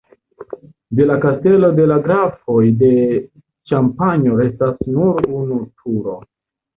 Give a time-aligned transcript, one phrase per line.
[0.99, 2.89] De la kastelo de la Grafoj de
[3.73, 6.17] Ĉampanjo restas nur unu turo.